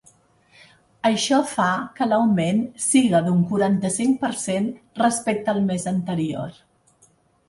Això 1.07 1.37
fa 1.49 1.65
que 1.99 2.07
l’augment 2.07 2.63
siga 2.85 3.21
d’un 3.27 3.43
quaranta-cinc 3.51 4.15
per 4.23 4.31
cent 4.45 4.65
respecte 5.03 5.53
al 5.55 5.61
mes 5.69 5.87
anterior. 5.93 6.57